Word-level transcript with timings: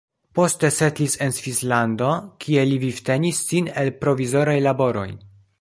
Poste 0.37 0.71
setlis 0.77 1.17
en 1.25 1.35
Svislando, 1.39 2.09
kie 2.45 2.65
li 2.71 2.81
vivtenis 2.87 3.45
sin 3.51 3.73
el 3.83 3.95
provizoraj 4.07 4.61
laboroj. 4.71 5.09